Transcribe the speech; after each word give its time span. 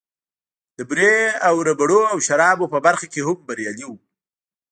د 0.77 0.79
بورې 0.89 1.15
او 1.47 1.53
ربړونو 1.67 2.09
او 2.13 2.17
شرابو 2.27 2.71
په 2.73 2.79
برخه 2.85 3.05
کې 3.13 3.21
هم 3.27 3.37
بريالی 3.47 3.85
و. 3.87 3.91